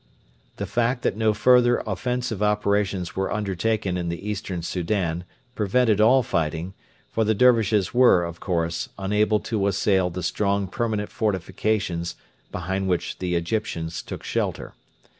[0.57, 6.23] The fact that no further offensive operations were undertaken in the Eastern Soudan prevented all
[6.23, 6.73] fighting,
[7.11, 12.15] for the Dervishes were, of course, unable to assail the strong permanent fortifications
[12.51, 14.73] behind which the Egyptians took shelter.